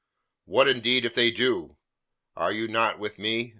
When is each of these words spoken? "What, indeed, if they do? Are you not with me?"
"What, 0.45 0.67
indeed, 0.67 1.05
if 1.05 1.13
they 1.13 1.29
do? 1.29 1.77
Are 2.35 2.51
you 2.51 2.67
not 2.67 2.97
with 2.97 3.19
me?" 3.19 3.49